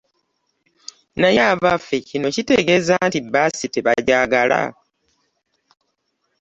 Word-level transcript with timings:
Naye 1.21 1.41
abaffe 1.53 1.95
kino 2.07 2.27
kitegeeza 2.35 2.95
nti 3.07 3.17
bbaasi 3.25 3.65
tebagyagala 3.73 4.61